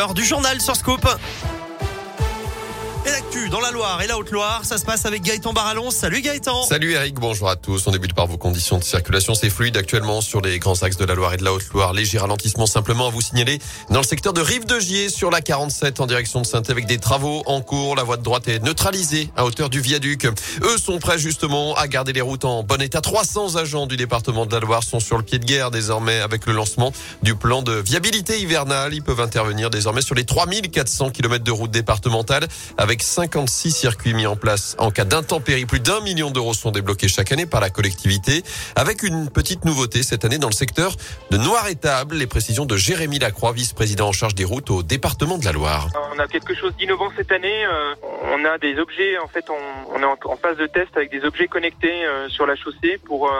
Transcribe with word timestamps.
Heure 0.00 0.14
du 0.14 0.24
journal 0.24 0.60
sur 0.60 0.76
Scoop. 0.76 1.04
Et 3.06 3.10
l'actu 3.10 3.48
dans 3.48 3.60
la 3.60 3.70
Loire 3.70 4.02
et 4.02 4.06
la 4.06 4.18
Haute-Loire, 4.18 4.64
ça 4.64 4.76
se 4.76 4.84
passe 4.84 5.06
avec 5.06 5.22
Gaëtan 5.22 5.52
Barallon. 5.52 5.90
Salut 5.90 6.20
Gaëtan. 6.20 6.64
Salut 6.64 6.92
Eric, 6.92 7.14
bonjour 7.14 7.48
à 7.48 7.56
tous. 7.56 7.86
On 7.86 7.90
débute 7.90 8.12
par 8.12 8.26
vos 8.26 8.36
conditions 8.36 8.78
de 8.78 8.84
circulation. 8.84 9.34
C'est 9.34 9.50
fluide 9.50 9.76
actuellement 9.76 10.20
sur 10.20 10.40
les 10.40 10.58
grands 10.58 10.82
axes 10.82 10.96
de 10.96 11.04
la 11.04 11.14
Loire 11.14 11.32
et 11.34 11.36
de 11.36 11.44
la 11.44 11.52
Haute-Loire. 11.52 11.92
Léger 11.92 12.18
ralentissement 12.18 12.66
simplement 12.66 13.06
à 13.06 13.10
vous 13.10 13.20
signaler 13.20 13.60
dans 13.90 14.00
le 14.00 14.06
secteur 14.06 14.32
de 14.32 14.40
Rive 14.40 14.66
de 14.66 14.80
Gier 14.80 15.08
sur 15.10 15.30
la 15.30 15.40
47 15.40 16.00
en 16.00 16.06
direction 16.06 16.40
de 16.40 16.46
saint 16.46 16.62
avec 16.68 16.86
des 16.86 16.98
travaux 16.98 17.42
en 17.46 17.60
cours. 17.60 17.94
La 17.94 18.02
voie 18.02 18.16
de 18.16 18.22
droite 18.22 18.48
est 18.48 18.62
neutralisée 18.62 19.30
à 19.36 19.44
hauteur 19.44 19.70
du 19.70 19.80
viaduc. 19.80 20.26
Eux 20.62 20.78
sont 20.78 20.98
prêts 20.98 21.18
justement 21.18 21.76
à 21.76 21.86
garder 21.86 22.12
les 22.12 22.20
routes 22.20 22.44
en 22.44 22.62
bon 22.64 22.82
état. 22.82 23.00
300 23.00 23.56
agents 23.56 23.86
du 23.86 23.96
département 23.96 24.44
de 24.44 24.52
la 24.52 24.60
Loire 24.60 24.82
sont 24.82 25.00
sur 25.00 25.16
le 25.16 25.22
pied 25.22 25.38
de 25.38 25.44
guerre 25.44 25.70
désormais 25.70 26.20
avec 26.20 26.46
le 26.46 26.52
lancement 26.52 26.92
du 27.22 27.36
plan 27.36 27.62
de 27.62 27.72
viabilité 27.72 28.40
hivernale. 28.40 28.92
Ils 28.92 29.02
peuvent 29.02 29.20
intervenir 29.20 29.70
désormais 29.70 30.02
sur 30.02 30.16
les 30.16 30.24
3400 30.24 31.10
km 31.10 31.44
de 31.44 31.52
routes 31.52 31.70
départementales 31.70 32.48
avec 32.76 32.87
56 32.96 33.70
circuits 33.70 34.14
mis 34.14 34.26
en 34.26 34.36
place 34.36 34.74
en 34.78 34.90
cas 34.90 35.04
d'intempérie. 35.04 35.66
Plus 35.66 35.80
d'un 35.80 36.00
million 36.00 36.30
d'euros 36.30 36.54
sont 36.54 36.70
débloqués 36.70 37.08
chaque 37.08 37.32
année 37.32 37.46
par 37.46 37.60
la 37.60 37.70
collectivité 37.70 38.42
avec 38.76 39.02
une 39.02 39.30
petite 39.30 39.64
nouveauté 39.64 40.02
cette 40.02 40.24
année 40.24 40.38
dans 40.38 40.48
le 40.48 40.54
secteur 40.54 40.96
de 41.30 41.36
Noir-Étable. 41.36 42.16
Les 42.16 42.26
précisions 42.26 42.64
de 42.64 42.76
Jérémy 42.76 43.18
Lacroix, 43.18 43.52
vice-président 43.52 44.08
en 44.08 44.12
charge 44.12 44.34
des 44.34 44.44
routes 44.44 44.70
au 44.70 44.82
département 44.82 45.38
de 45.38 45.44
la 45.44 45.52
Loire. 45.52 45.88
On 46.14 46.18
a 46.18 46.26
quelque 46.26 46.54
chose 46.54 46.74
d'innovant 46.76 47.10
cette 47.16 47.30
année. 47.30 47.66
Euh, 47.66 47.94
on 48.32 48.44
a 48.44 48.58
des 48.58 48.78
objets, 48.78 49.18
en 49.18 49.28
fait, 49.28 49.44
on, 49.50 50.00
est 50.00 50.04
en, 50.04 50.36
phase 50.36 50.56
de 50.56 50.66
test 50.66 50.96
avec 50.96 51.10
des 51.10 51.24
objets 51.24 51.46
connectés 51.46 52.06
euh, 52.06 52.28
sur 52.28 52.46
la 52.46 52.56
chaussée 52.56 52.98
pour 53.04 53.28
euh, 53.28 53.32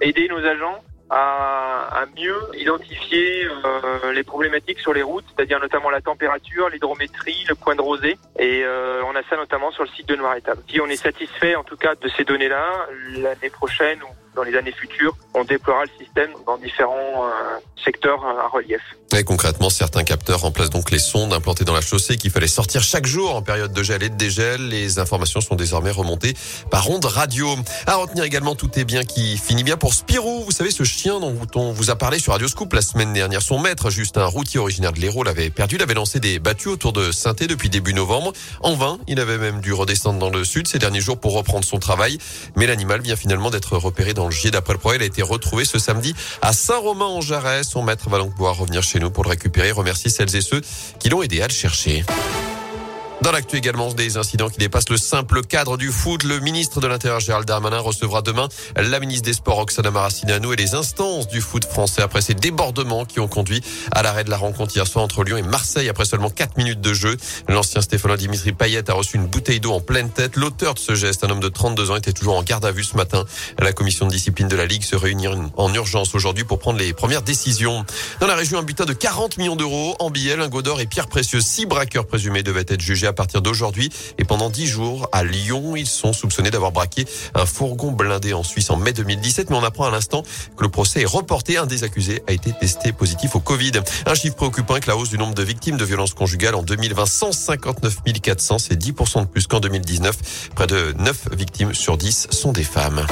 aider 0.00 0.28
nos 0.28 0.44
agents 0.44 0.82
à, 1.14 2.04
mieux 2.16 2.40
identifier 2.54 3.46
euh, 3.46 4.12
les 4.12 4.22
problématiques 4.22 4.80
sur 4.80 4.94
les 4.94 5.02
routes, 5.02 5.24
c'est-à-dire 5.34 5.60
notamment 5.60 5.90
la 5.90 6.00
température, 6.00 6.68
l'hydrométrie, 6.70 7.44
le 7.48 7.54
point 7.54 7.76
de 7.76 7.82
rosée. 7.82 8.16
Et 8.38 8.62
euh, 8.64 9.02
on 9.04 9.14
a 9.14 9.22
ça 9.28 9.36
notamment 9.36 9.70
sur 9.72 9.84
le 9.84 9.90
site 9.90 10.08
de 10.08 10.16
Noir-Étable. 10.16 10.62
Si 10.68 10.80
on 10.80 10.86
est 10.86 10.96
satisfait 10.96 11.54
en 11.54 11.64
tout 11.64 11.76
cas 11.76 11.94
de 11.94 12.08
ces 12.08 12.24
données-là, 12.24 12.88
l'année 13.16 13.50
prochaine 13.50 14.02
ou 14.02 14.21
dans 14.34 14.42
les 14.42 14.56
années 14.56 14.72
futures, 14.72 15.16
on 15.34 15.44
déploiera 15.44 15.84
le 15.84 16.04
système 16.04 16.30
dans 16.46 16.56
différents 16.58 17.26
euh, 17.26 17.58
secteurs 17.84 18.24
à 18.24 18.48
relief. 18.48 18.80
Et 19.14 19.24
concrètement, 19.24 19.68
certains 19.68 20.04
capteurs 20.04 20.40
remplacent 20.40 20.70
donc 20.70 20.90
les 20.90 20.98
sondes 20.98 21.34
implantées 21.34 21.64
dans 21.64 21.74
la 21.74 21.82
chaussée 21.82 22.16
qu'il 22.16 22.30
fallait 22.30 22.46
sortir 22.46 22.82
chaque 22.82 23.04
jour 23.04 23.34
en 23.34 23.42
période 23.42 23.72
de 23.72 23.82
gel 23.82 24.02
et 24.02 24.08
de 24.08 24.16
dégel. 24.16 24.68
Les 24.68 24.98
informations 24.98 25.42
sont 25.42 25.54
désormais 25.54 25.90
remontées 25.90 26.34
par 26.70 26.88
onde 26.88 27.04
radio. 27.04 27.54
À 27.86 27.96
retenir 27.96 28.24
également, 28.24 28.54
tout 28.54 28.70
est 28.78 28.84
bien 28.84 29.04
qui 29.04 29.36
finit 29.36 29.64
bien 29.64 29.76
pour 29.76 29.92
Spirou. 29.92 30.44
Vous 30.44 30.50
savez, 30.50 30.70
ce 30.70 30.84
chien 30.84 31.20
dont 31.20 31.36
on 31.56 31.72
vous 31.72 31.90
a 31.90 31.96
parlé 31.96 32.18
sur 32.18 32.32
Radio 32.32 32.48
Scoop 32.48 32.72
la 32.72 32.80
semaine 32.80 33.12
dernière. 33.12 33.42
Son 33.42 33.58
maître, 33.58 33.90
juste 33.90 34.16
un 34.16 34.24
routier 34.24 34.60
originaire 34.60 34.92
de 34.92 35.00
l'Hérault, 35.00 35.24
l'avait 35.24 35.50
perdu. 35.50 35.76
Il 35.76 35.82
avait 35.82 35.94
lancé 35.94 36.18
des 36.18 36.38
battues 36.38 36.68
autour 36.68 36.94
de 36.94 37.12
saint 37.12 37.32
depuis 37.32 37.68
début 37.68 37.94
novembre. 37.94 38.32
En 38.60 38.74
vain, 38.74 38.98
il 39.08 39.18
avait 39.18 39.38
même 39.38 39.60
dû 39.60 39.72
redescendre 39.72 40.18
dans 40.18 40.30
le 40.30 40.44
sud 40.44 40.68
ces 40.68 40.78
derniers 40.78 41.00
jours 41.00 41.18
pour 41.18 41.34
reprendre 41.34 41.64
son 41.64 41.78
travail. 41.78 42.18
Mais 42.56 42.66
l'animal 42.66 43.00
vient 43.00 43.16
finalement 43.16 43.50
d'être 43.50 43.76
repéré 43.76 44.14
dans 44.14 44.21
le 44.26 44.32
gier. 44.32 44.50
D'après 44.50 44.74
le 44.74 44.78
progrès, 44.78 44.98
il 44.98 45.02
a 45.02 45.06
été 45.06 45.22
retrouvé 45.22 45.64
ce 45.64 45.78
samedi 45.78 46.14
à 46.40 46.52
Saint-Romain-en-Jarret. 46.52 47.64
Son 47.64 47.82
maître 47.82 48.08
va 48.08 48.18
donc 48.18 48.34
pouvoir 48.34 48.56
revenir 48.56 48.82
chez 48.82 49.00
nous 49.00 49.10
pour 49.10 49.24
le 49.24 49.30
récupérer. 49.30 49.70
Remercie 49.70 50.10
celles 50.10 50.34
et 50.36 50.40
ceux 50.40 50.60
qui 50.98 51.08
l'ont 51.08 51.22
aidé 51.22 51.40
à 51.42 51.48
le 51.48 51.52
chercher. 51.52 52.04
Dans 53.22 53.30
l'actu 53.30 53.56
également, 53.56 53.94
des 53.94 54.16
incidents 54.16 54.48
qui 54.48 54.58
dépassent 54.58 54.88
le 54.88 54.96
simple 54.96 55.42
cadre 55.42 55.76
du 55.76 55.92
foot. 55.92 56.24
Le 56.24 56.40
ministre 56.40 56.80
de 56.80 56.88
l'Intérieur 56.88 57.20
Gérald 57.20 57.46
Darmanin 57.46 57.78
recevra 57.78 58.20
demain 58.20 58.48
la 58.74 58.98
ministre 58.98 59.26
des 59.26 59.32
Sports 59.32 59.60
Oksana 59.60 59.92
Maracineanu 59.92 60.52
et 60.52 60.56
les 60.56 60.74
instances 60.74 61.28
du 61.28 61.40
foot 61.40 61.64
français 61.64 62.02
après 62.02 62.20
ces 62.20 62.34
débordements 62.34 63.04
qui 63.04 63.20
ont 63.20 63.28
conduit 63.28 63.62
à 63.92 64.02
l'arrêt 64.02 64.24
de 64.24 64.30
la 64.30 64.36
rencontre 64.36 64.74
hier 64.74 64.88
soir 64.88 65.04
entre 65.04 65.22
Lyon 65.22 65.36
et 65.36 65.42
Marseille 65.42 65.88
après 65.88 66.04
seulement 66.04 66.30
4 66.30 66.56
minutes 66.56 66.80
de 66.80 66.92
jeu. 66.94 67.16
L'ancien 67.46 67.80
Stéphanois 67.80 68.16
Dimitri 68.16 68.50
Payet 68.50 68.90
a 68.90 68.92
reçu 68.92 69.18
une 69.18 69.28
bouteille 69.28 69.60
d'eau 69.60 69.70
en 69.70 69.80
pleine 69.80 70.10
tête. 70.10 70.34
L'auteur 70.34 70.74
de 70.74 70.80
ce 70.80 70.96
geste, 70.96 71.22
un 71.22 71.30
homme 71.30 71.38
de 71.38 71.48
32 71.48 71.92
ans, 71.92 71.96
était 71.96 72.12
toujours 72.12 72.36
en 72.36 72.42
garde 72.42 72.64
à 72.64 72.72
vue 72.72 72.82
ce 72.82 72.96
matin. 72.96 73.24
La 73.60 73.72
commission 73.72 74.06
de 74.06 74.10
discipline 74.10 74.48
de 74.48 74.56
la 74.56 74.66
Ligue 74.66 74.82
se 74.82 74.96
réunit 74.96 75.28
en 75.56 75.72
urgence 75.74 76.16
aujourd'hui 76.16 76.42
pour 76.42 76.58
prendre 76.58 76.80
les 76.80 76.92
premières 76.92 77.22
décisions. 77.22 77.86
Dans 78.18 78.26
la 78.26 78.34
région, 78.34 78.58
un 78.58 78.64
butin 78.64 78.84
de 78.84 78.94
40 78.94 79.38
millions 79.38 79.54
d'euros 79.54 79.94
en 80.00 80.10
billets, 80.10 80.36
lingots 80.36 80.62
d'or 80.62 80.80
et 80.80 80.86
pierres 80.86 81.06
précieuses. 81.06 81.46
Six 81.46 81.66
braqueurs 81.66 82.08
présumés 82.08 82.42
devaient 82.42 82.64
être 82.66 82.80
jugés 82.80 83.11
à 83.12 83.14
partir 83.14 83.42
d'aujourd'hui. 83.42 83.90
Et 84.18 84.24
pendant 84.24 84.50
dix 84.50 84.66
jours, 84.66 85.08
à 85.12 85.22
Lyon, 85.22 85.76
ils 85.76 85.86
sont 85.86 86.12
soupçonnés 86.12 86.50
d'avoir 86.50 86.72
braqué 86.72 87.04
un 87.34 87.46
fourgon 87.46 87.92
blindé 87.92 88.32
en 88.32 88.42
Suisse 88.42 88.70
en 88.70 88.76
mai 88.76 88.92
2017. 88.92 89.50
Mais 89.50 89.56
on 89.56 89.64
apprend 89.64 89.84
à 89.84 89.90
l'instant 89.90 90.22
que 90.56 90.62
le 90.62 90.68
procès 90.68 91.02
est 91.02 91.06
reporté. 91.06 91.58
Un 91.58 91.66
des 91.66 91.84
accusés 91.84 92.22
a 92.26 92.32
été 92.32 92.52
testé 92.52 92.92
positif 92.92 93.36
au 93.36 93.40
Covid. 93.40 93.72
Un 94.06 94.14
chiffre 94.14 94.36
préoccupant 94.36 94.74
avec 94.74 94.86
la 94.86 94.96
hausse 94.96 95.10
du 95.10 95.18
nombre 95.18 95.34
de 95.34 95.42
victimes 95.42 95.76
de 95.76 95.84
violences 95.84 96.14
conjugales 96.14 96.54
en 96.54 96.62
2020. 96.62 97.06
159 97.06 97.98
400, 98.22 98.58
c'est 98.58 98.74
10% 98.74 99.20
de 99.20 99.26
plus 99.26 99.46
qu'en 99.46 99.60
2019. 99.60 100.50
Près 100.54 100.66
de 100.66 100.94
9 100.98 101.28
victimes 101.32 101.74
sur 101.74 101.96
10 101.96 102.28
sont 102.30 102.52
des 102.52 102.64
femmes. 102.64 103.06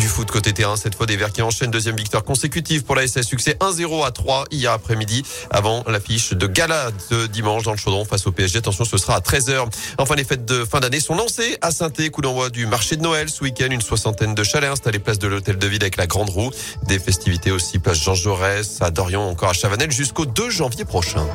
Du 0.00 0.08
foot 0.08 0.30
côté 0.30 0.54
terrain, 0.54 0.76
cette 0.76 0.94
fois 0.94 1.04
des 1.04 1.18
Verts 1.18 1.30
qui 1.30 1.42
enchaînent 1.42 1.70
deuxième 1.70 1.94
victoire 1.94 2.24
consécutive 2.24 2.84
pour 2.84 2.96
la 2.96 3.06
SS. 3.06 3.26
Succès 3.26 3.58
1-0 3.60 4.06
à 4.06 4.10
3 4.10 4.46
hier 4.50 4.72
après-midi 4.72 5.22
avant 5.50 5.84
l'affiche 5.86 6.32
de 6.32 6.46
gala 6.46 6.90
de 7.10 7.26
dimanche 7.26 7.64
dans 7.64 7.72
le 7.72 7.76
chaudron 7.76 8.06
face 8.06 8.26
au 8.26 8.32
PSG. 8.32 8.60
Attention, 8.60 8.86
ce 8.86 8.96
sera 8.96 9.16
à 9.16 9.20
13h. 9.20 9.66
Enfin, 9.98 10.14
les 10.14 10.24
fêtes 10.24 10.46
de 10.46 10.64
fin 10.64 10.80
d'année 10.80 11.00
sont 11.00 11.14
lancées 11.14 11.58
à 11.60 11.70
saint 11.70 11.90
coup 12.10 12.22
d'envoi 12.22 12.48
du 12.48 12.64
marché 12.64 12.96
de 12.96 13.02
Noël 13.02 13.28
ce 13.28 13.44
week-end. 13.44 13.68
Une 13.70 13.82
soixantaine 13.82 14.34
de 14.34 14.42
chalets 14.42 14.70
installés 14.70 15.00
place 15.00 15.18
de 15.18 15.28
l'hôtel 15.28 15.58
de 15.58 15.66
ville 15.66 15.82
avec 15.82 15.98
la 15.98 16.06
grande 16.06 16.30
roue. 16.30 16.50
Des 16.86 16.98
festivités 16.98 17.50
aussi 17.50 17.78
place 17.78 17.98
Georges 18.02 18.22
Jaurès, 18.22 18.80
à 18.80 18.90
Dorion, 18.90 19.28
encore 19.28 19.50
à 19.50 19.52
Chavanel 19.52 19.90
jusqu'au 19.90 20.24
2 20.24 20.48
janvier 20.48 20.86
prochain. 20.86 21.26